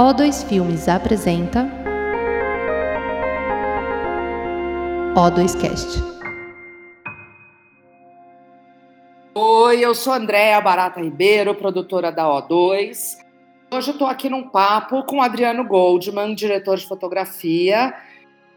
[0.00, 1.68] O2 Filmes apresenta
[5.14, 6.02] O2Cast.
[9.34, 13.18] Oi, eu sou Andréa Barata Ribeiro, produtora da O2.
[13.70, 17.94] Hoje eu estou aqui num papo com Adriano Goldman, diretor de fotografia,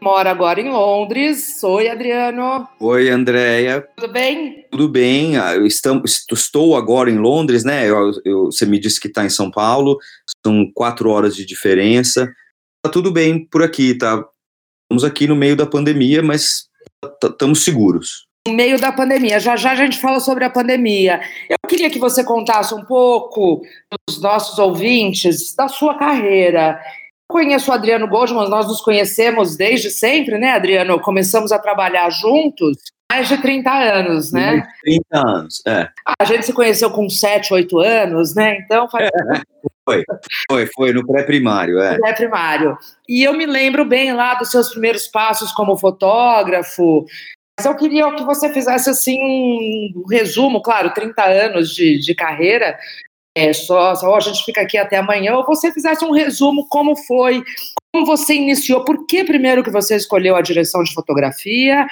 [0.00, 1.62] mora agora em Londres.
[1.62, 2.68] Oi, Adriano.
[2.78, 3.86] Oi, Andréia.
[3.96, 4.66] Tudo bem?
[4.70, 5.36] Tudo bem.
[5.38, 7.88] Ah, eu estou agora em Londres, né?
[7.88, 9.98] Eu, eu, você me disse que está em São Paulo.
[10.44, 12.30] São quatro horas de diferença.
[12.82, 14.24] Tá tudo bem por aqui, tá?
[14.84, 16.68] Estamos aqui no meio da pandemia, mas
[17.22, 18.26] estamos seguros.
[18.46, 19.40] No meio da pandemia.
[19.40, 21.20] Já já a gente fala sobre a pandemia.
[21.48, 23.62] Eu queria que você contasse um pouco
[24.06, 26.78] dos nossos ouvintes da sua carreira
[27.28, 31.00] conheço o Adriano Goldman, nós nos conhecemos desde sempre, né, Adriano?
[31.00, 32.76] Começamos a trabalhar juntos
[33.10, 34.66] mais de 30 anos, né?
[34.82, 35.88] 30 anos, é.
[36.20, 38.58] A gente se conheceu com 7, 8 anos, né?
[38.58, 39.08] Então faz...
[39.84, 40.02] Foi,
[40.50, 41.98] foi, foi no pré-primário, é.
[41.98, 42.76] Pré-primário.
[43.08, 47.04] E eu me lembro bem lá dos seus primeiros passos como fotógrafo.
[47.56, 49.18] Mas eu queria que você fizesse assim
[49.94, 52.76] um resumo, claro, 30 anos de, de carreira,
[53.36, 56.96] é, só, só a gente fica aqui até amanhã, ou você fizesse um resumo como
[56.96, 57.42] foi,
[57.92, 61.86] como você iniciou, por que primeiro que você escolheu a direção de fotografia,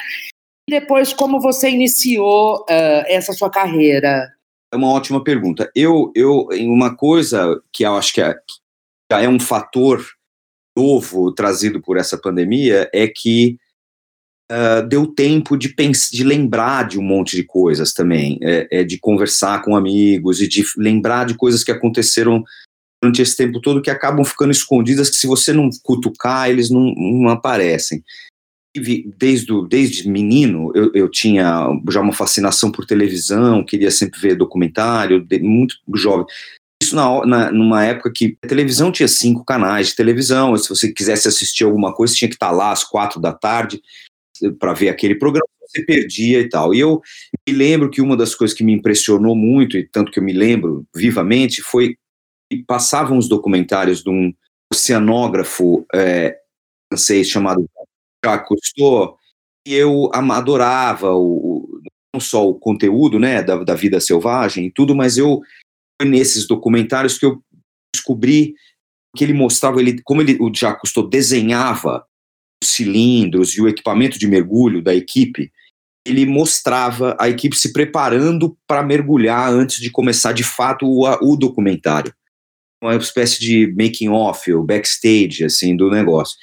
[0.68, 4.32] e depois como você iniciou uh, essa sua carreira.
[4.72, 5.70] É uma ótima pergunta.
[5.74, 8.34] Eu, eu, uma coisa que eu acho que é,
[9.10, 10.02] já é um fator
[10.76, 13.58] novo trazido por essa pandemia é que
[14.53, 15.75] uh, deu tempo de,
[16.12, 20.47] de lembrar de um monte de coisas também, é, é, de conversar com amigos e
[20.47, 22.44] de lembrar de coisas que aconteceram
[23.03, 26.94] durante esse tempo todo que acabam ficando escondidas, que se você não cutucar, eles não,
[26.94, 28.03] não aparecem.
[29.19, 35.27] Desde, desde menino, eu, eu tinha já uma fascinação por televisão, queria sempre ver documentário,
[35.42, 36.25] muito jovem.
[36.83, 40.91] Isso na, na, numa época que a televisão tinha cinco canais de televisão, se você
[40.91, 43.83] quisesse assistir alguma coisa, tinha que estar lá às quatro da tarde,
[44.58, 46.75] para ver aquele programa, você perdia e tal.
[46.75, 47.00] E eu
[47.48, 50.32] me lembro que uma das coisas que me impressionou muito, e tanto que eu me
[50.32, 51.97] lembro vivamente, foi
[52.50, 54.32] que passavam os documentários de um
[54.72, 56.38] oceanógrafo é,
[56.91, 57.65] francês chamado
[58.25, 59.16] Jacques Cousteau,
[59.66, 61.81] e eu adorava o,
[62.12, 65.41] não só o conteúdo né, da, da vida selvagem e tudo, mas eu
[66.00, 67.43] foi nesses documentários que eu
[67.94, 68.54] descobri
[69.16, 72.06] que ele mostrava ele como ele o Jacques Cousteau desenhava
[72.67, 75.50] cilindros e o equipamento de mergulho da equipe,
[76.06, 81.37] ele mostrava a equipe se preparando para mergulhar antes de começar de fato o, o
[81.37, 82.12] documentário.
[82.83, 86.37] Uma espécie de making off, o backstage assim do negócio.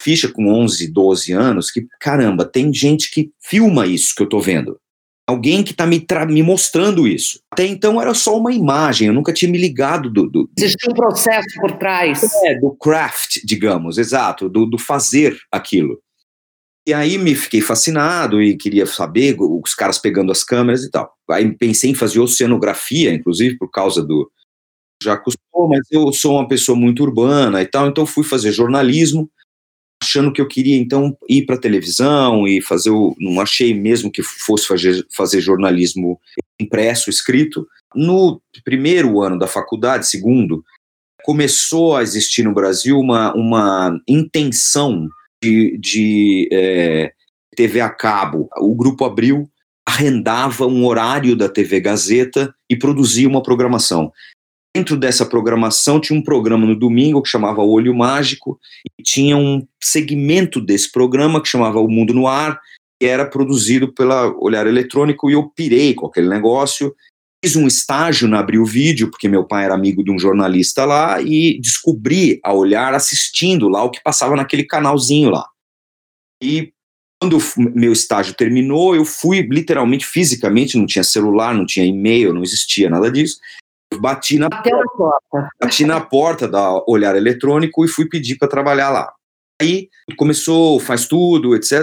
[0.00, 4.40] Ficha com 11, 12 anos que caramba, tem gente que filma isso que eu tô
[4.40, 4.80] vendo.
[5.30, 7.40] Alguém que está me, me, mostrando isso.
[7.52, 10.28] Até então era só uma imagem, eu nunca tinha me ligado do.
[10.28, 12.20] do Existia um processo por trás.
[12.44, 16.00] É, do craft, digamos, exato, do, do fazer aquilo.
[16.84, 21.14] E aí me fiquei fascinado e queria saber os caras pegando as câmeras e tal.
[21.30, 24.28] Aí pensei em fazer oceanografia, inclusive por causa do.
[25.00, 29.30] Já custou, mas eu sou uma pessoa muito urbana e tal, então fui fazer jornalismo
[30.10, 33.14] achando que eu queria então ir para televisão e fazer o.
[33.18, 36.20] Não achei mesmo que fosse fazer, fazer jornalismo
[36.60, 37.66] impresso, escrito.
[37.94, 40.64] No primeiro ano da faculdade, segundo,
[41.22, 45.08] começou a existir no Brasil uma, uma intenção
[45.42, 47.12] de, de é,
[47.56, 48.48] TV a cabo.
[48.58, 49.48] O Grupo Abril
[49.86, 54.12] arrendava um horário da TV Gazeta e produzia uma programação.
[54.76, 58.58] Dentro dessa programação tinha um programa no domingo que chamava Olho Mágico
[58.98, 62.60] e tinha um segmento desse programa que chamava O Mundo no Ar,
[63.00, 66.94] que era produzido pela Olhar Eletrônico e eu pirei com aquele negócio.
[67.44, 71.20] Fiz um estágio na Abril Vídeo, porque meu pai era amigo de um jornalista lá,
[71.20, 75.48] e descobri a Olhar assistindo lá o que passava naquele canalzinho lá.
[76.40, 76.72] E
[77.20, 77.38] quando
[77.74, 82.88] meu estágio terminou, eu fui literalmente, fisicamente, não tinha celular, não tinha e-mail, não existia
[82.88, 83.38] nada disso
[83.98, 89.12] bati na, porta, bati na porta da Olhar Eletrônico e fui pedir para trabalhar lá.
[89.60, 91.78] Aí começou, faz tudo, etc.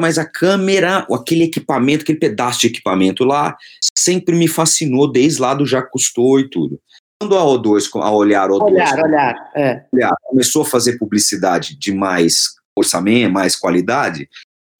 [0.00, 3.56] Mas a câmera, aquele equipamento, aquele pedaço de equipamento lá,
[3.96, 6.80] sempre me fascinou desde lá do já custou e tudo.
[7.20, 9.84] Quando a O2, a Olhar, O2, olhar, olhar, é.
[9.92, 14.26] olhar, começou a fazer publicidade de mais orçamento, mais qualidade,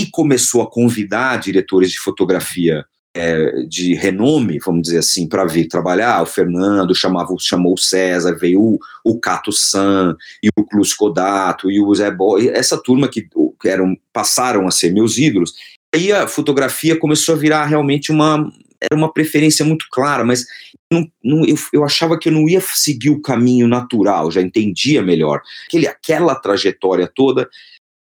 [0.00, 5.66] e começou a convidar diretores de fotografia é, de renome, vamos dizer assim, para vir
[5.66, 6.22] trabalhar.
[6.22, 11.70] O Fernando chamava, chamou o César, veio o, o Cato San, e o Clus Codato,
[11.70, 13.22] e o Zé Bo, essa turma que,
[13.60, 15.54] que eram, passaram a ser meus ídolos.
[15.94, 18.50] Aí a fotografia começou a virar realmente uma
[18.82, 20.46] era uma preferência muito clara, mas
[20.90, 25.02] não, não, eu, eu, achava que eu não ia seguir o caminho natural, já entendia
[25.02, 25.42] melhor.
[25.66, 27.48] Aquele, aquela trajetória toda, eu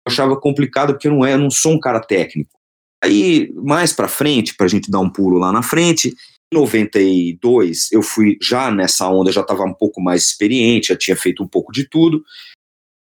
[0.05, 2.58] achava complicado porque eu não, é, eu não sou um cara técnico.
[3.03, 6.13] Aí, mais para frente, para a gente dar um pulo lá na frente,
[6.51, 11.15] em 92, eu fui já nessa onda, já estava um pouco mais experiente, já tinha
[11.15, 12.23] feito um pouco de tudo.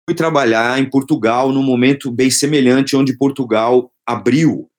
[0.07, 4.69] Fui trabalhar em Portugal num momento bem semelhante, onde Portugal abriu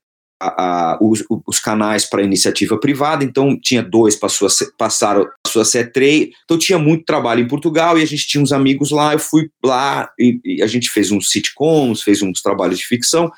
[0.40, 0.46] a,
[0.92, 5.64] a, os, os, canais para iniciativa privada, então tinha dois, passou a ser, passaram a
[5.64, 9.12] ser três, então tinha muito trabalho em Portugal e a gente tinha uns amigos lá,
[9.12, 13.30] eu fui lá e, e a gente fez uns sitcoms, fez uns trabalhos de ficção.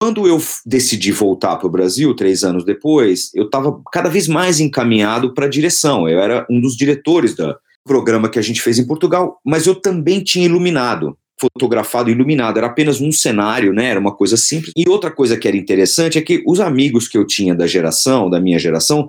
[0.00, 4.60] Quando eu decidi voltar para o Brasil, três anos depois, eu estava cada vez mais
[4.60, 6.08] encaminhado para a direção.
[6.08, 9.74] Eu era um dos diretores do programa que a gente fez em Portugal, mas eu
[9.74, 13.86] também tinha iluminado fotografado iluminado, era apenas um cenário, né?
[13.86, 14.72] Era uma coisa simples.
[14.76, 18.30] E outra coisa que era interessante é que os amigos que eu tinha da geração,
[18.30, 19.08] da minha geração,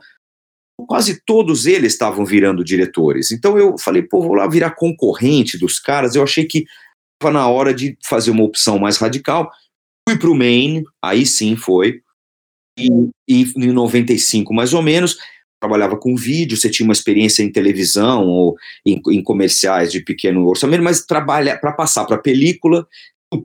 [0.88, 3.32] quase todos eles estavam virando diretores.
[3.32, 6.16] Então eu falei, pô, vou lá virar concorrente dos caras.
[6.16, 6.66] Eu achei que
[7.14, 9.50] estava na hora de fazer uma opção mais radical.
[10.08, 12.02] Fui para o Maine, aí sim foi.
[12.78, 12.90] E,
[13.28, 15.18] e em 95 mais ou menos,
[15.60, 18.56] trabalhava com vídeo, você tinha uma experiência em televisão ou
[18.86, 22.86] em, em comerciais de pequeno orçamento, mas trabalha para passar para película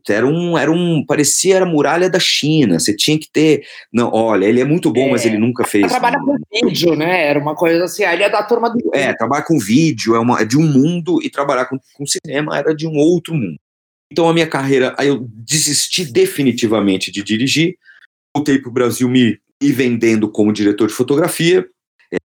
[0.08, 2.78] era um, era um, parecia era a muralha da China.
[2.78, 5.88] Você tinha que ter, não, olha, ele é muito bom, é, mas ele nunca fez.
[5.88, 7.26] Trabalha com vídeo, né?
[7.26, 8.04] Era uma coisa assim.
[8.04, 8.78] Ele é da turma do.
[8.94, 12.56] É, trabalhar com vídeo é, uma, é de um mundo e trabalhar com, com cinema
[12.56, 13.58] era de um outro mundo.
[14.10, 17.76] Então a minha carreira, aí eu desisti definitivamente de dirigir,
[18.34, 21.66] voltei para o Brasil me, me vendendo como diretor de fotografia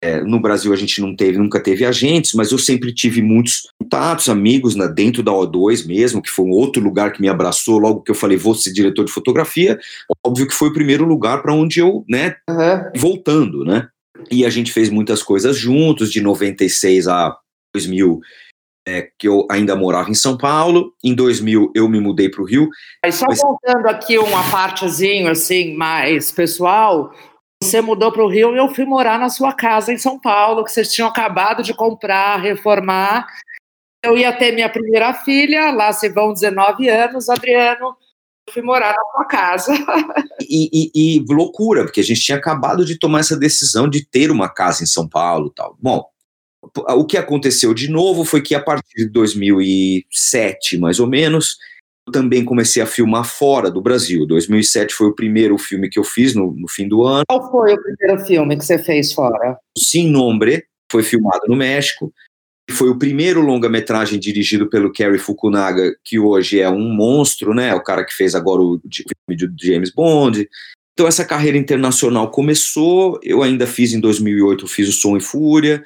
[0.02, 3.68] é, no Brasil a gente não teve, nunca teve agentes, mas eu sempre tive muitos
[3.80, 7.78] contatos, amigos né, dentro da O2 mesmo, que foi um outro lugar que me abraçou
[7.78, 9.78] logo que eu falei, vou ser diretor de fotografia.
[10.26, 13.00] Óbvio que foi o primeiro lugar para onde eu, né, uhum.
[13.00, 13.88] voltando, né?
[14.32, 17.38] E a gente fez muitas coisas juntos, de 96 a
[17.74, 18.20] 2000,
[18.88, 20.94] é, que eu ainda morava em São Paulo.
[21.04, 22.70] Em 2000 eu me mudei para o Rio.
[23.04, 23.40] Aí só mas...
[23.42, 27.12] voltando aqui uma partezinho assim mais pessoal,
[27.62, 30.64] você mudou para o Rio e eu fui morar na sua casa em São Paulo,
[30.64, 33.28] que vocês tinham acabado de comprar, reformar.
[34.04, 37.96] Eu ia ter minha primeira filha, lá se vão 19 anos, Adriano.
[38.48, 39.74] Eu fui morar na sua casa.
[40.48, 44.30] E, e, e, loucura, porque a gente tinha acabado de tomar essa decisão de ter
[44.30, 45.76] uma casa em São Paulo tal.
[45.82, 46.06] Bom,
[46.76, 51.58] o que aconteceu de novo foi que a partir de 2007, mais ou menos,
[52.12, 54.26] também comecei a filmar fora do Brasil.
[54.26, 57.24] 2007 foi o primeiro filme que eu fiz no, no fim do ano.
[57.28, 59.58] Qual foi o primeiro filme que você fez fora?
[59.78, 62.14] Sim Nombre, foi filmado no México.
[62.72, 67.76] Foi o primeiro longa-metragem dirigido pelo Cary Fukunaga, que hoje é um monstro, né?
[67.76, 70.48] O cara que fez agora o filme de James Bond.
[70.94, 73.20] Então essa carreira internacional começou.
[73.22, 75.84] Eu ainda fiz em 2008, fiz o Som e Fúria.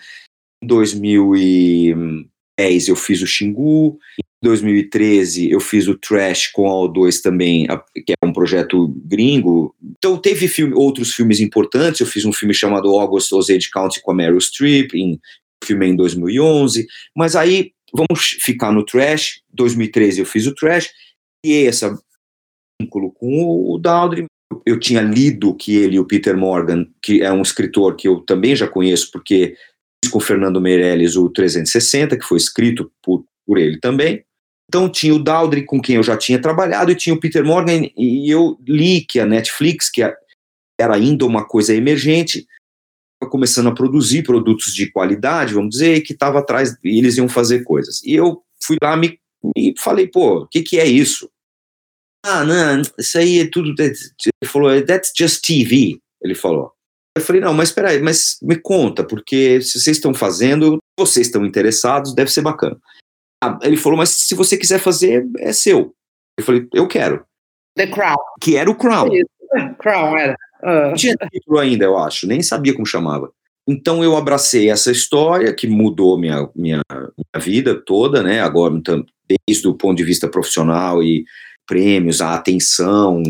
[0.64, 4.00] Em 2010 eu fiz o Xingu.
[4.42, 7.68] 2013 eu fiz o Trash com a O2 também,
[8.06, 9.76] que é um projeto gringo.
[9.98, 14.12] Então teve filme, outros filmes importantes, eu fiz um filme chamado August Osage County com
[14.12, 15.20] a Meryl Streep, em,
[15.64, 20.90] filme em 2011, mas aí vamos ficar no Trash, 2013 eu fiz o Trash,
[21.46, 21.86] e esse
[22.82, 24.26] vínculo com o Daldry,
[24.66, 28.56] eu tinha lido que ele, o Peter Morgan, que é um escritor que eu também
[28.56, 29.56] já conheço, porque
[30.12, 34.24] com Fernando Meirelles o 360, que foi escrito por, por ele também,
[34.70, 37.90] então tinha o Daldry com quem eu já tinha trabalhado e tinha o Peter Morgan
[37.98, 42.48] e eu li que a Netflix, que era ainda uma coisa emergente,
[43.32, 47.64] começando a produzir produtos de qualidade, vamos dizer, que estava atrás e eles iam fazer
[47.64, 48.02] coisas.
[48.04, 49.20] E eu fui lá me,
[49.58, 51.30] e falei, pô, o que, que é isso?
[52.24, 53.74] Ah, não, isso aí é tudo.
[53.82, 53.96] Ele
[54.46, 56.00] falou, that's just TV.
[56.22, 56.72] Ele falou.
[57.20, 61.28] Eu falei, não, mas espera aí, mas me conta, porque se vocês estão fazendo, vocês
[61.28, 62.78] estão interessados, deve ser bacana.
[63.44, 65.94] Ah, ele falou, mas se você quiser fazer, é seu.
[66.38, 67.26] Eu falei, eu quero.
[67.76, 68.18] The Crown.
[68.42, 69.10] Que era o Crown.
[69.80, 70.36] Crown era.
[70.62, 70.90] Uh.
[70.90, 73.32] Não tinha título ainda, eu acho, nem sabia como chamava.
[73.68, 78.42] Então eu abracei essa história que mudou minha, minha, minha vida toda, né?
[78.42, 79.06] Agora, então,
[79.48, 81.24] desde o ponto de vista profissional e
[81.68, 83.22] prêmios, a atenção,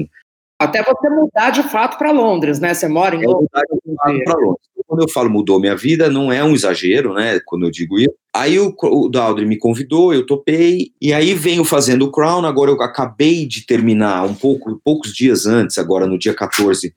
[0.59, 2.73] até você mudar de fato para Londres, né?
[2.73, 3.49] Você mora em Londres.
[3.49, 4.61] para Londres.
[4.85, 7.39] Quando eu falo mudou minha vida, não é um exagero, né?
[7.45, 8.13] Quando eu digo isso.
[8.35, 12.45] Aí o, o Daldry me convidou, eu topei, e aí venho fazendo o Crown.
[12.45, 16.93] Agora eu acabei de terminar um pouco, poucos dias antes, agora no dia 14.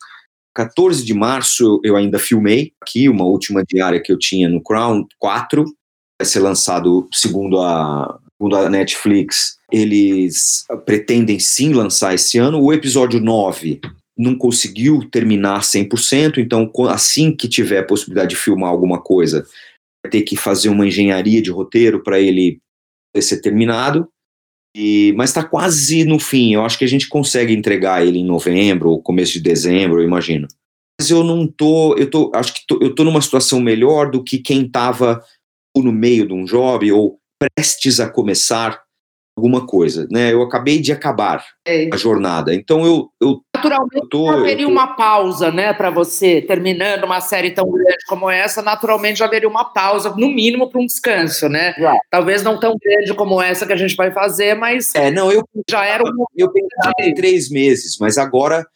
[0.55, 5.07] 14 de março eu ainda filmei aqui uma última diária que eu tinha no Crown
[5.19, 5.65] 4.
[6.21, 12.61] Vai ser lançado, segundo a, segundo a Netflix, eles pretendem sim lançar esse ano.
[12.61, 13.81] O episódio 9
[14.19, 19.47] não conseguiu terminar 100%, então assim que tiver a possibilidade de filmar alguma coisa,
[20.05, 22.59] vai ter que fazer uma engenharia de roteiro para ele
[23.21, 24.09] ser terminado.
[24.77, 26.55] E, mas está quase no fim.
[26.55, 30.05] Eu acho que a gente consegue entregar ele em novembro ou começo de dezembro, eu
[30.05, 30.49] imagino.
[31.01, 34.25] Mas eu não tô, eu tô, acho que tô, eu tô numa situação melhor do
[34.25, 35.23] que quem estava
[35.77, 37.22] no meio de um job ou
[37.57, 38.83] prestes a começar
[39.37, 40.33] alguma coisa, né?
[40.33, 41.89] Eu acabei de acabar é.
[41.93, 44.73] a jornada, então eu, eu naturalmente eu tô, haveria eu tô...
[44.73, 48.61] uma pausa, né, para você terminando uma série tão grande como essa.
[48.61, 51.71] Naturalmente já haveria uma pausa, no mínimo para um descanso, né?
[51.79, 51.99] É.
[52.11, 55.43] Talvez não tão grande como essa que a gente vai fazer, mas é não eu
[55.69, 58.67] já era um eu pensava em três meses, mas agora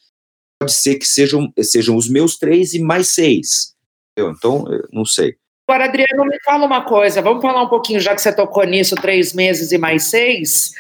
[0.59, 3.75] pode ser que sejam sejam os meus três e mais seis.
[4.17, 5.37] Eu, então não sei.
[5.69, 7.21] Agora, Adriano, me fala uma coisa.
[7.21, 10.71] Vamos falar um pouquinho, já que você tocou nisso, três meses e mais seis.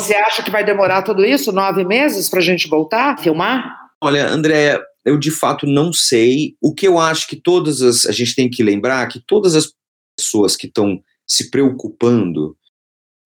[0.00, 3.88] Você acha que vai demorar tudo isso, nove meses, para a gente voltar a filmar?
[4.02, 6.56] Olha, André, eu de fato não sei.
[6.60, 8.04] O que eu acho que todas as.
[8.04, 9.72] A gente tem que lembrar que todas as
[10.18, 12.56] pessoas que estão se preocupando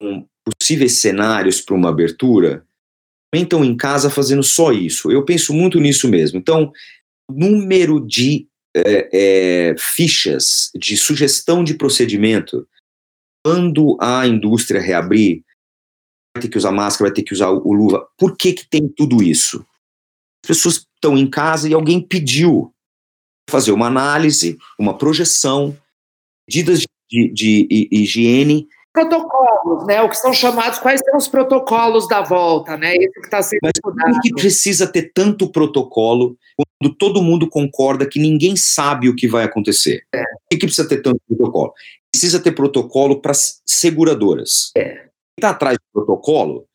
[0.00, 2.64] com possíveis cenários para uma abertura
[3.30, 5.10] também estão em casa fazendo só isso.
[5.10, 6.38] Eu penso muito nisso mesmo.
[6.38, 6.72] Então,
[7.30, 12.68] número de é, é, fichas de sugestão de procedimento
[13.44, 15.42] quando a indústria reabrir,
[16.36, 18.06] vai ter que usar máscara, vai ter que usar o luva.
[18.16, 19.64] Por que, que tem tudo isso?
[20.44, 22.72] As pessoas estão em casa e alguém pediu
[23.48, 25.76] fazer uma análise, uma projeção,
[26.48, 30.02] medidas de, de, de higiene protocolos, né?
[30.02, 32.94] O que são chamados, quais são os protocolos da volta, né?
[32.96, 34.12] Isso que está sendo Mas estudado.
[34.12, 39.28] Por que precisa ter tanto protocolo quando todo mundo concorda que ninguém sabe o que
[39.28, 40.02] vai acontecer?
[40.14, 40.22] É.
[40.22, 41.72] Por que, precisa ter tanto protocolo?
[42.12, 43.32] Precisa ter protocolo para
[43.66, 44.70] seguradoras.
[44.76, 44.94] É.
[44.94, 46.66] Quem está atrás do protocolo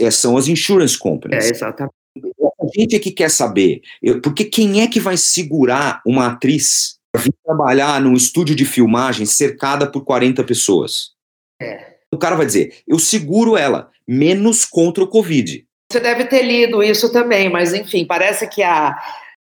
[0.00, 1.44] é, são as insurance companies.
[1.44, 1.94] É, exatamente.
[2.16, 3.80] A gente é que quer saber,
[4.22, 9.26] porque quem é que vai segurar uma atriz para vir trabalhar num estúdio de filmagem
[9.26, 11.11] cercada por 40 pessoas?
[11.62, 11.92] É.
[12.12, 15.64] O cara vai dizer: eu seguro ela, menos contra o Covid.
[15.90, 18.96] Você deve ter lido isso também, mas enfim, parece que a,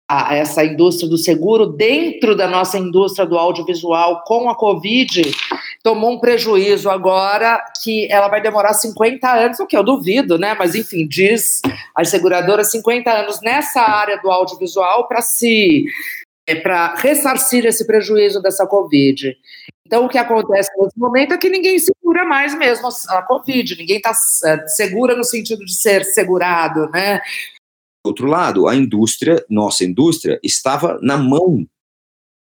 [0.08, 5.24] a, essa indústria do seguro, dentro da nossa indústria do audiovisual com a Covid,
[5.84, 10.56] tomou um prejuízo agora que ela vai demorar 50 anos, o que eu duvido, né?
[10.58, 11.62] Mas enfim, diz
[11.96, 15.86] as seguradoras 50 anos nessa área do audiovisual para se
[16.48, 19.36] é, para ressarcir esse prejuízo dessa Covid.
[19.86, 23.98] Então, o que acontece nesse momento é que ninguém segura mais mesmo a Covid, ninguém
[23.98, 24.12] está
[24.46, 27.20] é, segura no sentido de ser segurado, né?
[28.06, 31.68] outro lado, a indústria, nossa indústria, estava na mão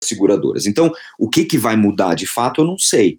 [0.01, 0.67] das seguradoras.
[0.67, 3.19] Então, o que, que vai mudar de fato, eu não sei.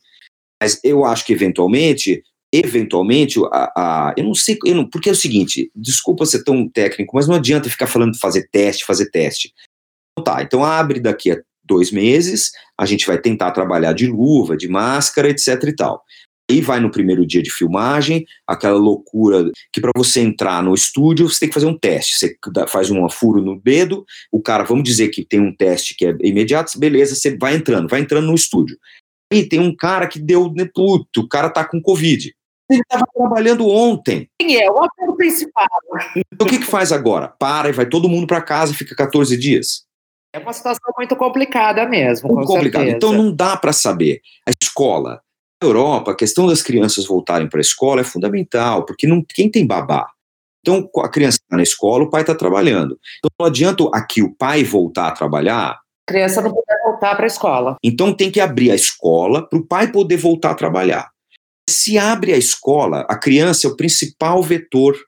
[0.62, 3.72] Mas eu acho que eventualmente, eventualmente, a,
[4.10, 7.28] a eu não sei, eu não, porque é o seguinte, desculpa ser tão técnico, mas
[7.28, 9.52] não adianta ficar falando de fazer teste, fazer teste.
[10.12, 14.58] Então, tá, então abre daqui a dois meses, a gente vai tentar trabalhar de luva,
[14.58, 16.04] de máscara, etc e tal.
[16.50, 21.30] Aí vai no primeiro dia de filmagem, aquela loucura que para você entrar no estúdio
[21.30, 22.18] você tem que fazer um teste.
[22.18, 22.36] Você
[22.68, 26.16] faz um furo no dedo, o cara, vamos dizer que tem um teste que é
[26.22, 28.78] imediato, beleza, você vai entrando, vai entrando no estúdio.
[29.32, 32.34] E tem um cara que deu, né, puto, o cara tá com Covid.
[32.68, 34.28] Ele estava trabalhando ontem.
[34.40, 34.70] Quem é?
[34.70, 35.68] O ator principal.
[36.16, 37.28] Então, o que, que faz agora?
[37.28, 39.88] Para e vai todo mundo para casa e fica 14 dias.
[40.34, 42.34] É uma situação muito complicada mesmo.
[42.34, 42.90] Muito complicada.
[42.90, 44.22] Então não dá para saber.
[44.48, 45.22] A escola,
[45.62, 49.50] na Europa, a questão das crianças voltarem para a escola é fundamental, porque não, quem
[49.50, 50.08] tem babá?
[50.62, 53.00] Então a criança está na escola, o pai está trabalhando.
[53.18, 55.80] Então não adianta aqui o pai voltar a trabalhar.
[56.08, 57.76] A criança não puder voltar para a escola.
[57.84, 61.10] Então tem que abrir a escola para o pai poder voltar a trabalhar.
[61.68, 65.02] Se abre a escola, a criança é o principal vetor de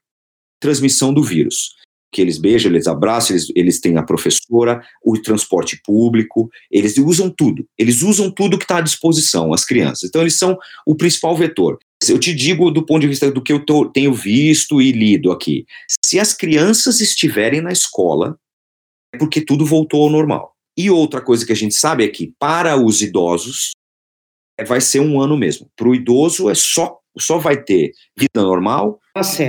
[0.59, 1.75] transmissão do vírus
[2.11, 7.29] que eles beijam, eles abraçam, eles, eles têm a professora, o transporte público, eles usam
[7.29, 10.09] tudo, eles usam tudo que está à disposição, as crianças.
[10.09, 11.79] Então, eles são o principal vetor.
[12.09, 15.31] Eu te digo do ponto de vista do que eu tô, tenho visto e lido
[15.31, 15.65] aqui.
[16.03, 18.37] Se as crianças estiverem na escola,
[19.13, 20.55] é porque tudo voltou ao normal.
[20.77, 23.71] E outra coisa que a gente sabe é que, para os idosos,
[24.57, 25.69] é, vai ser um ano mesmo.
[25.75, 28.99] Para o idoso, é só, só vai ter vida normal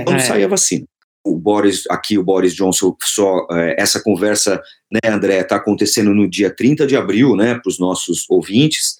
[0.05, 0.19] quando é.
[0.19, 0.85] sair a vacina
[1.25, 4.61] o Boris, aqui o Boris Johnson, só é, essa conversa,
[4.91, 8.95] né, André, está acontecendo no dia 30 de abril, né, para os nossos ouvintes.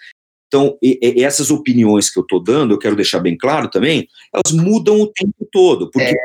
[0.47, 4.07] Então, e, e essas opiniões que eu estou dando, eu quero deixar bem claro também,
[4.33, 6.17] elas mudam o tempo todo, porque é,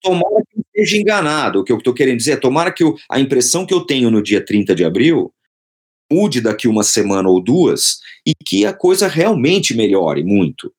[0.00, 3.18] tomara que eu esteja enganado, o que eu estou querendo dizer, tomara que eu, a
[3.18, 5.32] impressão que eu tenho no dia 30 de abril
[6.12, 10.72] mude daqui uma semana ou duas e que a coisa realmente melhore muito.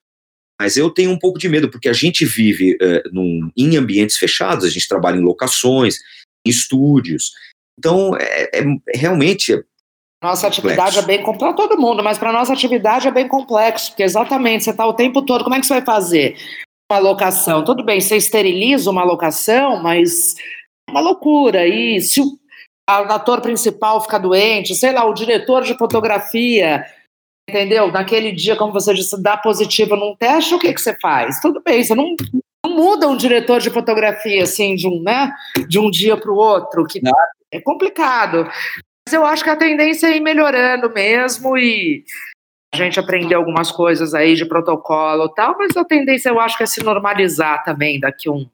[0.60, 4.18] Mas eu tenho um pouco de medo, porque a gente vive uh, num, em ambientes
[4.18, 5.98] fechados, a gente trabalha em locações,
[6.46, 7.32] em estúdios.
[7.78, 9.64] Então, é, é realmente,
[10.24, 11.00] Nossa atividade complexo.
[11.00, 14.72] é bem para todo mundo, mas para nossa atividade é bem complexo, porque exatamente você
[14.72, 15.44] está o tempo todo.
[15.44, 16.38] Como é que você vai fazer
[16.90, 17.66] uma locação?
[17.66, 20.36] Tudo bem, você esteriliza uma locação, mas
[20.88, 21.68] é uma loucura.
[21.68, 22.40] E se o
[22.88, 26.86] ator principal fica doente, sei lá, o diretor de fotografia,
[27.50, 27.92] entendeu?
[27.92, 31.40] Naquele dia, como você disse, dá positivo num teste, o que, que você faz?
[31.40, 32.16] Tudo bem, você não,
[32.66, 35.32] não muda um diretor de fotografia assim de um, né,
[35.68, 37.02] de um dia para o outro, que
[37.52, 38.46] é complicado.
[39.08, 42.04] Mas eu acho que a tendência é ir melhorando mesmo e
[42.74, 46.58] a gente aprender algumas coisas aí de protocolo e tal, mas a tendência eu acho
[46.58, 48.50] que é se normalizar também daqui a um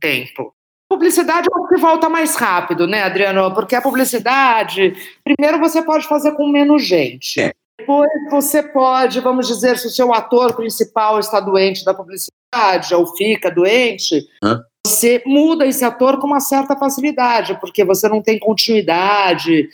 [0.00, 0.54] tempo.
[0.88, 3.54] Publicidade é o que volta mais rápido, né, Adriano?
[3.54, 4.92] Porque a publicidade,
[5.22, 7.40] primeiro você pode fazer com menos gente.
[7.40, 7.52] É.
[7.80, 13.06] Depois você pode, vamos dizer, se o seu ator principal está doente da publicidade ou
[13.16, 14.62] fica doente, Hã?
[14.86, 19.68] você muda esse ator com uma certa facilidade, porque você não tem continuidade,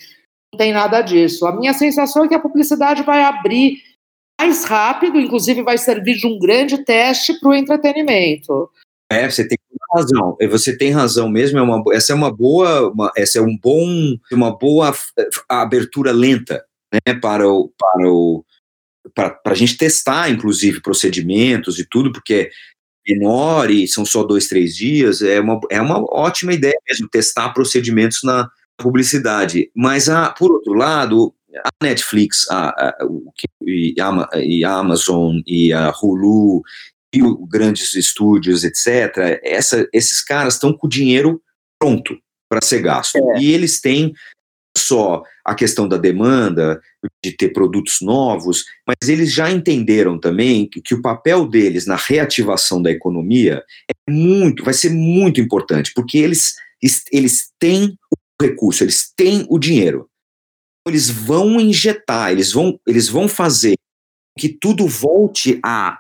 [0.53, 1.47] não tem nada disso.
[1.47, 3.79] A minha sensação é que a publicidade vai abrir
[4.41, 8.71] mais rápido, inclusive vai servir de um grande teste para o entretenimento.
[9.11, 9.59] É, você tem
[9.95, 10.37] razão.
[10.51, 11.59] Você tem razão mesmo.
[11.59, 14.93] É uma, essa é uma boa, uma, essa é um bom, uma boa
[15.49, 18.45] abertura lenta, né, para o, para o,
[19.15, 22.51] para a gente testar, inclusive, procedimentos e tudo, porque
[23.09, 25.23] é menor e são só dois, três dias.
[25.23, 29.71] É uma, é uma ótima ideia mesmo testar procedimentos na, publicidade.
[29.75, 32.97] Mas, a, por outro lado, a Netflix, a, a,
[33.63, 36.63] e, a, e a Amazon e a Hulu
[37.15, 41.41] e os grandes estúdios, etc., essa, esses caras estão com o dinheiro
[41.79, 43.17] pronto para ser gasto.
[43.17, 43.41] É.
[43.41, 44.13] E eles têm
[44.79, 46.81] só a questão da demanda,
[47.25, 51.97] de ter produtos novos, mas eles já entenderam também que, que, o papel deles na
[51.97, 56.55] reativação da economia é muito, vai ser muito importante, porque eles,
[57.13, 57.97] eles têm
[58.41, 60.09] recurso, eles têm o dinheiro.
[60.87, 63.75] Eles vão injetar, eles vão, eles vão fazer
[64.39, 65.99] que tudo volte a,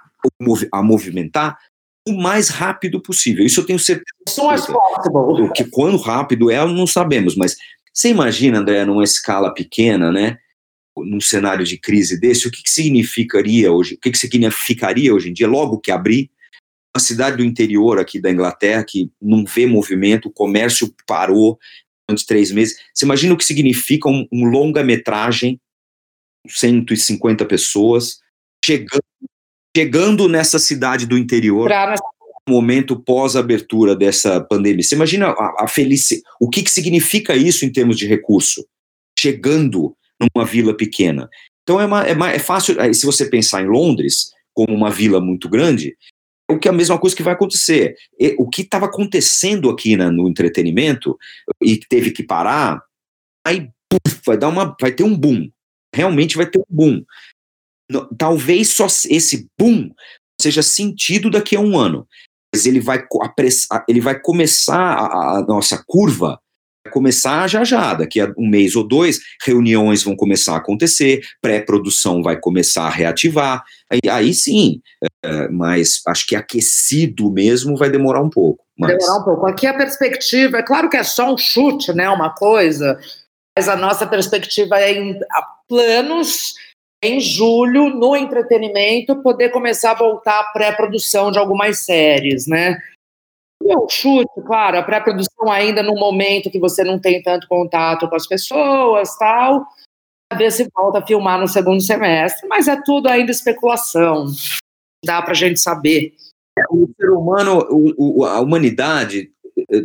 [0.73, 1.59] a movimentar
[2.07, 3.45] o mais rápido possível.
[3.45, 4.07] Isso eu tenho certeza.
[4.53, 5.53] As possible.
[5.53, 7.57] Que quando rápido é, não sabemos, mas
[7.97, 10.37] você imagina, André, numa escala pequena, né?
[10.95, 13.95] Num cenário de crise desse, o que, que significaria hoje?
[13.95, 15.49] O que, que significaria hoje em dia?
[15.49, 16.31] Logo que abrir,
[16.95, 21.59] uma cidade do interior aqui da Inglaterra que não vê movimento, o comércio parou,
[22.15, 22.79] de três meses.
[22.95, 25.59] Você imagina o que significa um, um longa-metragem,
[26.47, 28.21] 150 pessoas,
[28.65, 29.03] chegando,
[29.75, 31.69] chegando nessa cidade do interior,
[32.49, 34.83] momento pós-abertura dessa pandemia.
[34.83, 38.65] Você imagina a, a felicidade, o que, que significa isso em termos de recurso?
[39.19, 41.29] Chegando numa vila pequena.
[41.63, 45.21] Então é, uma, é, uma, é fácil, se você pensar em Londres, como uma vila
[45.21, 45.97] muito grande,
[46.49, 47.97] o que é a mesma coisa que vai acontecer.
[48.19, 51.19] E, o que estava acontecendo aqui no entretenimento
[51.61, 52.81] e teve que parar,
[53.45, 55.51] aí puff, vai dar uma, vai ter um boom.
[55.95, 57.05] Realmente vai ter um boom.
[58.17, 59.91] Talvez só esse boom
[60.41, 62.07] seja sentido daqui a um ano,
[62.65, 63.05] ele vai,
[63.89, 66.39] ele vai começar a, a nossa curva
[66.91, 72.23] começar já já, daqui a um mês ou dois, reuniões vão começar a acontecer, pré-produção
[72.23, 74.81] vai começar a reativar, aí, aí sim,
[75.25, 78.65] é, mas acho que aquecido mesmo vai demorar um pouco.
[78.79, 78.97] Mas...
[78.97, 79.47] Demorar um pouco.
[79.47, 82.99] Aqui a perspectiva, é claro que é só um chute, né, uma coisa,
[83.57, 85.19] mas a nossa perspectiva é em
[85.69, 86.55] planos
[87.03, 92.79] em julho, no entretenimento, poder começar a voltar a pré-produção de algumas séries, né?
[93.63, 98.15] Meu chute, claro, a pré-produção ainda no momento que você não tem tanto contato com
[98.15, 99.67] as pessoas, tal,
[100.37, 104.27] ver se volta a filmar no segundo semestre, mas é tudo ainda especulação.
[105.05, 106.15] Dá para a gente saber.
[106.71, 109.31] O ser humano, o, o, a humanidade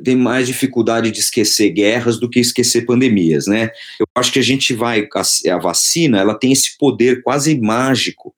[0.03, 3.69] tem mais dificuldade de esquecer guerras do que esquecer pandemias, né?
[3.99, 8.35] Eu acho que a gente vai a, a vacina, ela tem esse poder quase mágico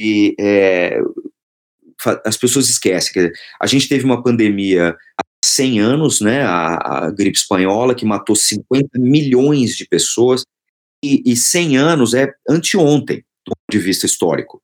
[0.00, 1.00] e é,
[2.24, 3.12] as pessoas esquecem.
[3.12, 8.04] Dizer, a gente teve uma pandemia há 100 anos, né, a, a, gripe espanhola, que
[8.04, 10.44] matou 50 milhões de pessoas,
[11.04, 14.62] e, e 100 anos é anteontem, do ponto de vista histórico.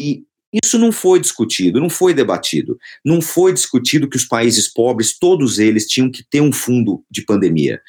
[0.00, 2.78] E isso não foi discutido, não foi debatido.
[3.04, 7.22] Não foi discutido que os países pobres, todos eles, tinham que ter um fundo de
[7.22, 7.80] pandemia.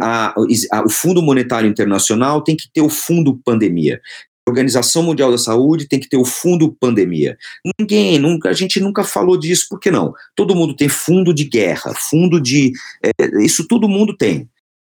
[0.00, 0.34] A,
[0.72, 4.00] a, o Fundo Monetário Internacional tem que ter o fundo pandemia.
[4.46, 7.38] Organização Mundial da Saúde tem que ter o fundo pandemia.
[7.78, 10.12] Ninguém, nunca, a gente nunca falou disso, por que não?
[10.36, 12.72] Todo mundo tem fundo de guerra, fundo de.
[13.02, 14.48] É, isso todo mundo tem.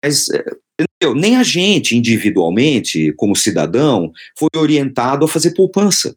[0.02, 0.44] Mas é,
[1.14, 6.16] nem a gente, individualmente, como cidadão, foi orientado a fazer poupança.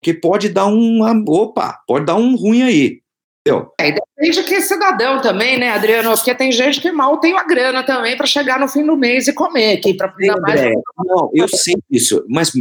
[0.00, 1.12] Porque pode dar uma.
[1.28, 3.00] Opa, pode dar um ruim aí.
[3.44, 3.72] Eu.
[3.78, 6.10] É, depende que é cidadão também, né, Adriano?
[6.10, 9.28] Porque tem gente que mal tem a grana também para chegar no fim do mês
[9.28, 9.94] e comer aqui.
[9.94, 10.60] Pra, mais...
[11.06, 12.52] Não, eu sei isso, mas,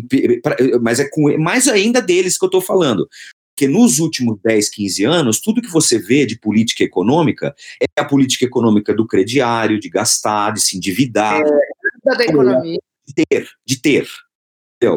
[0.82, 3.08] mas é com, mais ainda deles que eu estou falando.
[3.54, 8.06] Porque nos últimos 10, 15 anos, tudo que você vê de política econômica é a
[8.06, 11.42] política econômica do crediário, de gastar, de se endividar.
[11.42, 12.80] É, da economia.
[13.06, 14.08] De ter, de ter.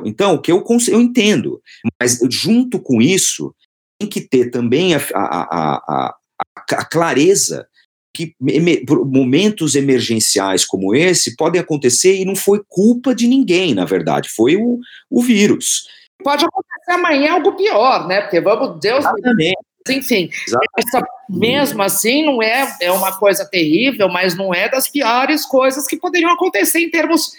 [0.04, 1.60] Então, o que eu, eu entendo,
[2.00, 3.54] mas junto com isso,
[3.98, 6.14] tem que ter também a, a, a,
[6.70, 7.66] a clareza
[8.14, 8.34] que
[9.06, 14.56] momentos emergenciais como esse podem acontecer e não foi culpa de ninguém, na verdade, foi
[14.56, 14.78] o,
[15.10, 15.88] o vírus.
[16.22, 18.20] Pode acontecer amanhã algo pior, né?
[18.20, 18.98] Porque vamos, Deus.
[18.98, 19.58] Exatamente.
[19.88, 20.30] Enfim,
[20.78, 25.86] essa, mesmo assim, não é, é uma coisa terrível, mas não é das piores coisas
[25.86, 27.32] que poderiam acontecer em termos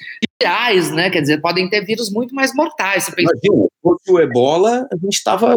[0.44, 1.10] reais, né?
[1.10, 3.06] Quer dizer, podem ter vírus muito mais mortais.
[3.06, 3.34] Você pensa...
[3.44, 3.68] Imagina,
[4.10, 5.56] o ebola, a gente estava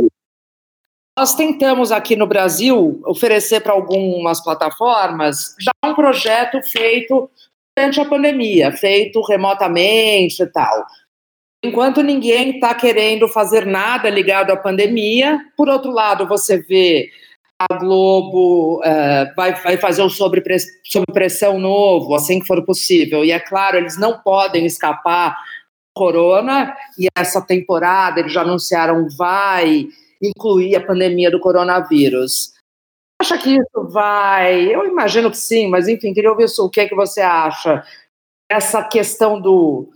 [1.18, 7.30] nós tentamos aqui no Brasil oferecer para algumas plataformas já um projeto feito
[7.74, 10.84] durante a pandemia, feito remotamente e tal.
[11.64, 17.08] Enquanto ninguém está querendo fazer nada ligado à pandemia, por outro lado, você vê
[17.58, 20.42] a Globo uh, vai, vai, fazer um sobre,
[20.84, 23.24] sobre pressão novo, assim que for possível.
[23.24, 25.36] E é claro, eles não podem escapar
[25.94, 29.88] corona, e essa temporada eles já anunciaram vai
[30.22, 32.52] incluir a pandemia do coronavírus.
[33.18, 34.74] Acha que isso vai?
[34.74, 37.82] Eu imagino que sim, mas enfim, queria ouvir o que é que você acha.
[38.50, 39.88] Essa questão do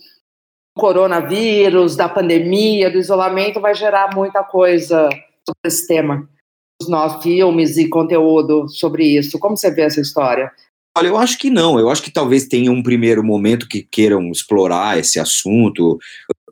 [0.74, 5.10] coronavírus, da pandemia, do isolamento, vai gerar muita coisa
[5.46, 6.26] sobre esse tema.
[6.88, 9.38] Nossos filmes e conteúdo sobre isso.
[9.38, 10.50] Como você vê essa história?
[10.96, 11.78] Olha, eu acho que não.
[11.78, 15.98] Eu acho que talvez tenha um primeiro momento que queiram explorar esse assunto.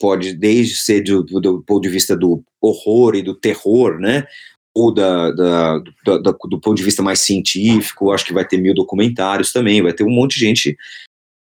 [0.00, 4.26] Pode desde ser do, do ponto de vista do horror e do terror, né?
[4.76, 8.12] Ou da, da, da, da, do ponto de vista mais científico.
[8.12, 9.82] Acho que vai ter mil documentários também.
[9.82, 10.76] Vai ter um monte de gente.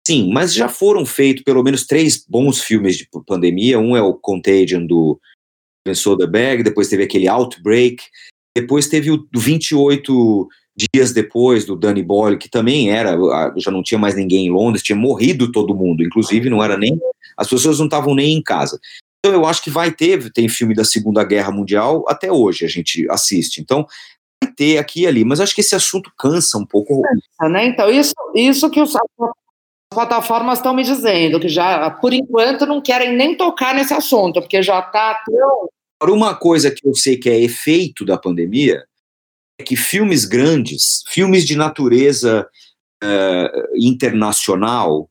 [0.06, 3.78] Sim, mas já foram feitos pelo menos três bons filmes de pandemia.
[3.78, 5.20] Um é o Contagion do
[5.84, 8.02] the Bag, depois teve aquele Outbreak,
[8.56, 13.16] depois teve o 28 dias depois do Danny Boyle, que também era,
[13.56, 16.98] já não tinha mais ninguém em Londres, tinha morrido todo mundo, inclusive não era nem,
[17.36, 18.78] as pessoas não estavam nem em casa.
[19.18, 22.68] Então eu acho que vai ter, tem filme da Segunda Guerra Mundial, até hoje a
[22.68, 23.60] gente assiste.
[23.60, 23.86] Então
[24.42, 27.02] vai ter aqui e ali, mas acho que esse assunto cansa um pouco.
[27.02, 27.66] Cansa, né?
[27.66, 28.94] Então isso, isso que os
[29.92, 34.62] plataformas estão me dizendo, que já, por enquanto, não querem nem tocar nesse assunto, porque
[34.62, 35.68] já está tão...
[36.02, 38.82] Uma coisa que eu sei que é efeito da pandemia
[39.58, 42.48] é que filmes grandes, filmes de natureza
[43.04, 45.10] uh, internacional,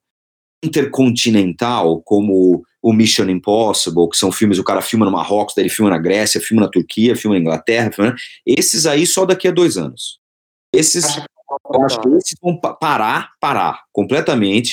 [0.64, 5.70] intercontinental, como o Mission Impossible, que são filmes, o cara filma no Marrocos, daí ele
[5.70, 9.52] filma na Grécia, filma na Turquia, filma na Inglaterra, filma, esses aí só daqui a
[9.52, 10.20] dois anos.
[10.74, 11.06] Esses,
[11.74, 14.72] eu acho que esses vão parar, parar completamente.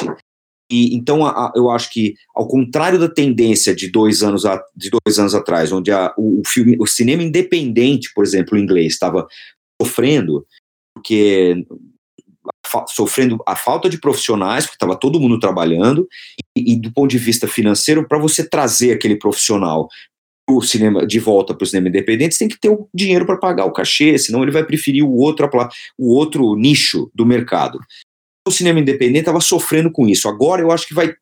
[0.70, 4.62] E então a, a, eu acho que, ao contrário da tendência de dois anos, a,
[4.74, 8.94] de dois anos atrás, onde a, o, o, filme, o cinema independente, por exemplo, inglês,
[8.94, 9.26] estava
[9.81, 10.44] sofrendo,
[10.94, 11.64] porque
[12.88, 16.09] sofrendo a falta de profissionais, porque estava todo mundo trabalhando,
[16.57, 19.88] e, e do ponto de vista financeiro, para você trazer aquele profissional
[20.48, 23.37] o cinema de volta para o cinema independente, você tem que ter o dinheiro para
[23.37, 25.50] pagar o cachê, senão ele vai preferir o outro,
[25.98, 27.81] o outro nicho do mercado.
[28.46, 30.28] O cinema independente estava sofrendo com isso.
[30.28, 31.14] Agora eu acho que vai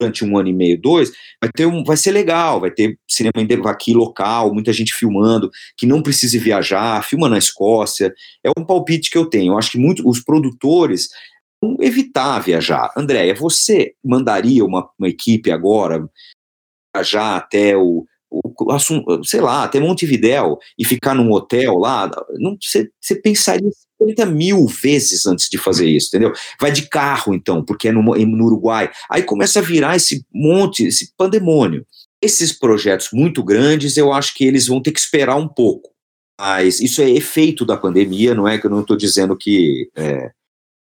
[0.00, 3.32] durante um ano e meio, dois, vai ter um, vai ser legal, vai ter cinema
[3.66, 8.12] aqui local, muita gente filmando, que não precise viajar, filma na Escócia.
[8.42, 9.52] É um palpite que eu tenho.
[9.52, 11.08] Eu acho que muito, os produtores
[11.62, 12.90] vão evitar viajar.
[12.96, 16.08] Andréia, você mandaria uma, uma equipe agora
[16.96, 22.90] viajar até o, o, sei lá, até Montevidéu e ficar num hotel lá, não, você,
[23.00, 23.70] você pensaria
[24.00, 26.32] 50 mil vezes antes de fazer isso, entendeu?
[26.60, 28.90] Vai de carro, então, porque é no, no Uruguai.
[29.10, 31.86] Aí começa a virar esse monte, esse pandemônio.
[32.22, 35.90] Esses projetos muito grandes, eu acho que eles vão ter que esperar um pouco.
[36.38, 39.90] Mas isso é efeito da pandemia, não é que eu não estou dizendo que.
[39.94, 40.30] É,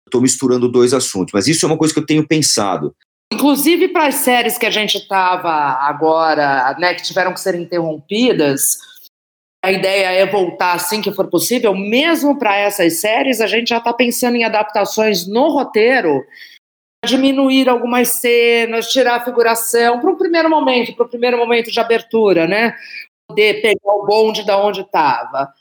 [0.07, 2.95] estou misturando dois assuntos, mas isso é uma coisa que eu tenho pensado.
[3.33, 8.77] Inclusive para as séries que a gente estava agora, né, que tiveram que ser interrompidas,
[9.63, 11.75] a ideia é voltar assim que for possível.
[11.75, 16.25] Mesmo para essas séries, a gente já está pensando em adaptações no roteiro,
[17.05, 21.79] diminuir algumas cenas, tirar a figuração para um primeiro momento, para o primeiro momento de
[21.79, 22.75] abertura, né?
[23.29, 25.53] Poder pegar o bonde da onde estava.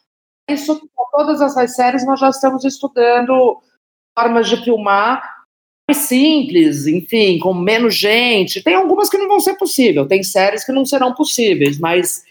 [0.50, 0.82] Isso,
[1.12, 3.62] todas essas séries, nós já estamos estudando
[4.18, 5.40] formas de filmar
[5.90, 8.64] mais simples, enfim, com menos gente.
[8.64, 12.24] Tem algumas que não vão ser possível, tem séries que não serão possíveis, mas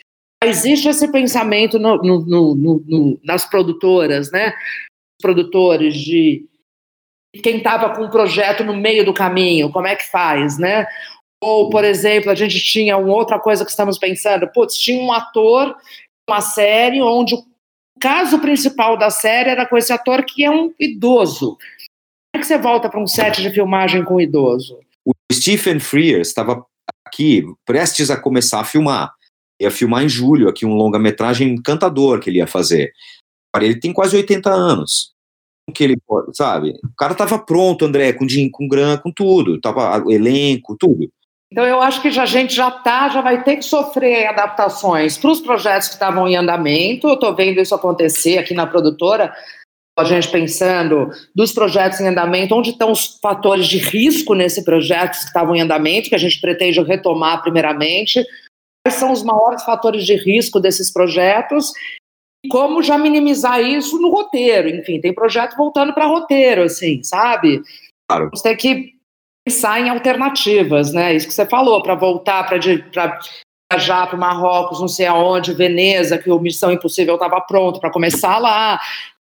[0.44, 4.55] existe esse pensamento no, no, no, nas produtoras, né?
[5.20, 6.46] Produtores de
[7.42, 10.87] quem estava com um projeto no meio do caminho, como é que faz, né?
[11.42, 15.12] Ou, por exemplo, a gente tinha uma outra coisa que estamos pensando, putz, tinha um
[15.12, 15.77] ator,
[16.29, 17.44] uma série onde o
[18.01, 21.57] caso principal da série era com esse ator que é um idoso.
[21.57, 24.81] Como é que você volta para um set de filmagem com um idoso?
[25.05, 26.66] O Stephen Frears estava
[27.07, 29.18] aqui, prestes a começar a filmar.
[29.61, 32.92] Ia filmar em julho aqui um longa-metragem encantador que ele ia fazer.
[33.57, 35.12] Ele tem quase 80 anos.
[35.75, 35.97] Que ele
[36.33, 36.71] sabe?
[36.83, 39.61] O cara estava pronto, André, com dinheiro, com grana, com tudo.
[39.61, 41.11] Tava elenco, tudo.
[41.51, 45.16] Então eu acho que já, a gente já tá, já vai ter que sofrer adaptações
[45.16, 47.09] para os projetos que estavam em andamento.
[47.09, 49.33] Eu estou vendo isso acontecer aqui na produtora,
[49.99, 55.18] a gente pensando dos projetos em andamento, onde estão os fatores de risco nesse projeto
[55.18, 58.25] que estavam em andamento, que a gente pretende retomar primeiramente,
[58.85, 61.73] quais são os maiores fatores de risco desses projetos
[62.45, 64.69] e como já minimizar isso no roteiro.
[64.69, 67.62] Enfim, tem projeto voltando para roteiro, assim, sabe?
[68.09, 68.31] Claro.
[68.33, 68.95] Você tem que
[69.47, 71.14] pensar em alternativas, né?
[71.14, 72.59] Isso que você falou, para voltar para
[73.71, 77.91] viajar para o Marrocos, não sei aonde, Veneza, que o Missão Impossível estava pronto para
[77.91, 78.81] começar lá.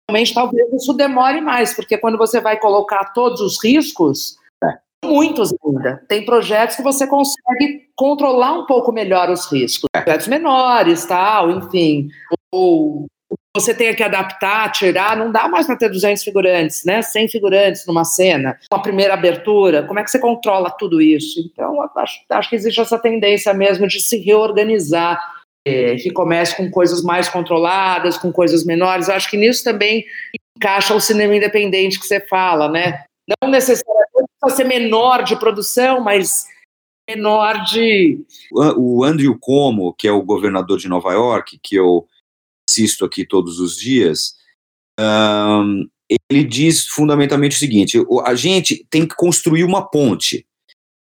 [0.09, 4.40] Realmente, talvez isso demore mais, porque quando você vai colocar todos os riscos.
[5.11, 6.03] Muitos ainda.
[6.09, 9.89] Tem projetos que você consegue controlar um pouco melhor os riscos.
[9.93, 12.09] Projetos menores, tal, enfim.
[12.53, 13.07] Ou
[13.57, 17.03] você tenha que adaptar, tirar, não dá mais para ter 200 figurantes, né?
[17.03, 21.41] 100 figurantes numa cena, uma primeira abertura, como é que você controla tudo isso?
[21.53, 25.21] Então, acho, acho que existe essa tendência mesmo de se reorganizar,
[25.67, 29.09] é, que comece com coisas mais controladas, com coisas menores.
[29.09, 30.05] Acho que nisso também
[30.57, 33.03] encaixa o cinema independente que você fala, né?
[33.43, 34.10] Não necessariamente
[34.41, 36.47] precisa ser menor de produção, mas
[37.09, 38.25] menor de.
[38.77, 42.07] O Andrew Como, que é o governador de Nova York, que eu
[42.69, 44.37] assisto aqui todos os dias,
[44.99, 45.89] um,
[46.31, 50.47] ele diz fundamentalmente o seguinte: a gente tem que construir uma ponte.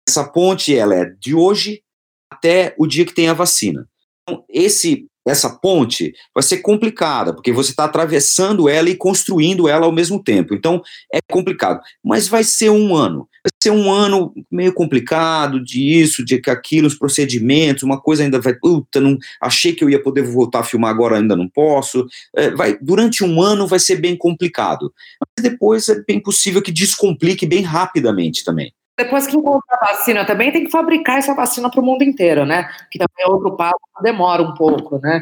[0.07, 1.83] Essa ponte ela é de hoje
[2.31, 3.89] até o dia que tem a vacina.
[4.21, 9.85] Então, esse essa ponte vai ser complicada, porque você está atravessando ela e construindo ela
[9.85, 10.53] ao mesmo tempo.
[10.53, 11.81] Então, é complicado.
[12.03, 13.27] Mas vai ser um ano.
[13.43, 16.05] Vai ser um ano meio complicado de
[16.43, 18.53] que aquilo, os procedimentos, uma coisa ainda vai.
[18.53, 22.05] Puta, não, achei que eu ia poder voltar a filmar agora, ainda não posso.
[22.35, 24.93] É, vai, durante um ano vai ser bem complicado.
[25.19, 28.71] Mas depois é bem possível que descomplique bem rapidamente também.
[28.97, 32.45] Depois que encontrar a vacina também, tem que fabricar essa vacina para o mundo inteiro,
[32.45, 32.69] né?
[32.89, 35.21] Que também é outro passo, demora um pouco, né?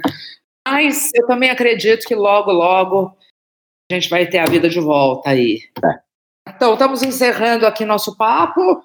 [0.67, 3.17] Mas eu também acredito que logo, logo
[3.91, 5.59] a gente vai ter a vida de volta aí.
[5.83, 5.99] É.
[6.49, 8.83] Então, estamos encerrando aqui nosso papo.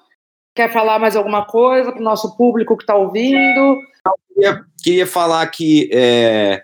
[0.55, 3.77] Quer falar mais alguma coisa para o nosso público que está ouvindo?
[4.05, 6.63] Eu queria, queria falar que é,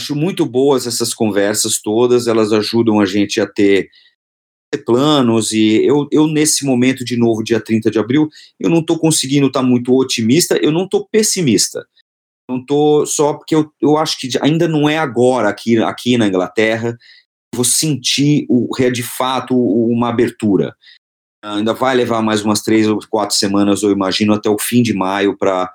[0.00, 3.88] acho muito boas essas conversas todas, elas ajudam a gente a ter
[4.78, 8.98] planos e eu, eu nesse momento de novo, dia 30 de abril, eu não estou
[8.98, 11.86] conseguindo estar tá muito otimista, eu não estou pessimista.
[12.48, 16.26] Não estou só porque eu, eu acho que ainda não é agora aqui, aqui na
[16.26, 16.98] Inglaterra,
[17.54, 20.74] vou sentir o, de fato uma abertura.
[21.44, 24.94] Ainda vai levar mais umas três ou quatro semanas, eu imagino, até o fim de
[24.94, 25.72] maio para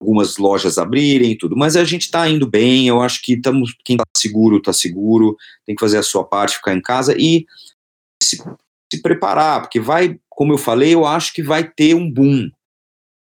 [0.00, 1.56] algumas lojas abrirem e tudo.
[1.56, 5.36] Mas a gente está indo bem, eu acho que estamos, quem está seguro, está seguro,
[5.64, 7.46] tem que fazer a sua parte, ficar em casa e
[8.22, 8.36] se,
[8.92, 12.50] se preparar, porque vai, como eu falei, eu acho que vai ter um boom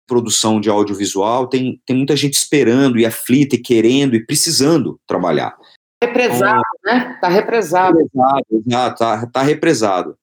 [0.07, 5.57] produção de audiovisual, tem, tem muita gente esperando e aflita e querendo e precisando trabalhar.
[6.03, 7.19] Represado, então, né?
[7.21, 7.99] Tá represado.
[7.99, 10.17] Represado, exato, tá, tá represado.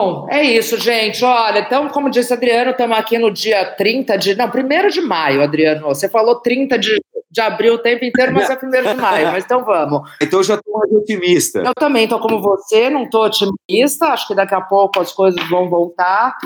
[0.00, 1.22] Bom, é isso, gente.
[1.22, 4.34] Olha, então, como disse Adriano, estamos aqui no dia 30 de.
[4.34, 5.82] Não, 1 de maio, Adriano.
[5.88, 6.98] Você falou 30 de
[7.30, 9.28] de abril o tempo inteiro, mas é primeiro de maio.
[9.28, 10.10] Mas então vamos.
[10.20, 11.60] Então eu já estou mais otimista.
[11.60, 14.06] Eu também estou como você, não estou otimista.
[14.06, 16.36] Acho que daqui a pouco as coisas vão voltar.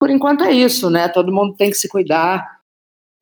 [0.00, 1.08] Por enquanto é isso, né?
[1.08, 2.58] Todo mundo tem que se cuidar.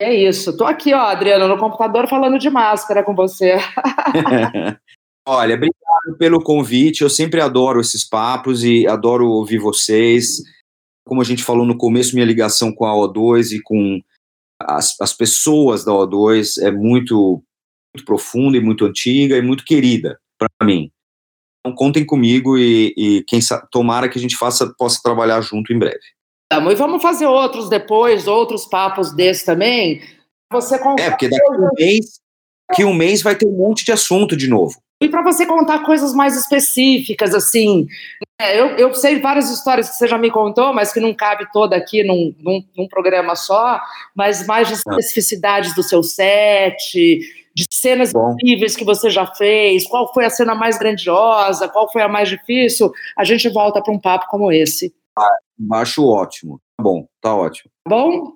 [0.01, 0.49] É isso.
[0.49, 3.57] Estou aqui, ó, Adriano, no computador falando de máscara com você.
[5.27, 5.84] Olha, obrigado
[6.17, 7.01] pelo convite.
[7.01, 10.41] Eu sempre adoro esses papos e adoro ouvir vocês.
[11.05, 14.01] Como a gente falou no começo, minha ligação com a O2 e com
[14.59, 17.43] as, as pessoas da O2 é muito,
[17.95, 20.91] muito profunda e muito antiga e muito querida para mim.
[21.59, 25.73] Então contem comigo e, e quem sabe, tomara que a gente faça, possa trabalhar junto
[25.73, 25.99] em breve.
[26.71, 30.01] e vamos fazer outros depois, outros papos desses também.
[30.51, 32.05] Você É, porque daqui um mês,
[32.69, 34.79] daqui um mês vai ter um monte de assunto de novo.
[35.05, 37.85] E para você contar coisas mais específicas, assim,
[38.41, 41.45] é, eu, eu sei várias histórias que você já me contou, mas que não cabe
[41.53, 43.79] toda aqui num, num, num programa só,
[44.15, 47.19] mas mais de especificidades do seu set,
[47.53, 48.31] de cenas Bom.
[48.31, 52.27] incríveis que você já fez, qual foi a cena mais grandiosa, qual foi a mais
[52.27, 54.91] difícil, a gente volta para um papo como esse.
[55.15, 55.37] Ah,
[55.73, 56.59] acho ótimo.
[56.77, 57.69] Tá bom, tá ótimo.
[57.87, 58.33] Tá bom?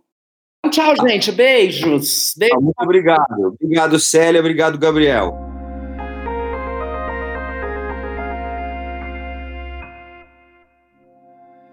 [0.69, 1.31] Tchau, gente.
[1.31, 2.35] Beijos.
[2.37, 2.61] Beijos.
[2.61, 3.57] Muito obrigado.
[3.59, 4.39] Obrigado, Célia.
[4.39, 5.48] Obrigado, Gabriel.